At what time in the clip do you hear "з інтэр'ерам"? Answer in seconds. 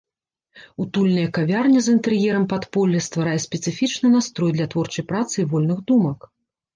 1.87-2.47